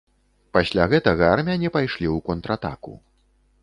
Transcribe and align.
Пасля 0.57 0.87
гэтага 0.95 1.29
армяне 1.35 1.73
пайшлі 1.79 2.07
ў 2.15 2.29
контратаку. 2.31 2.93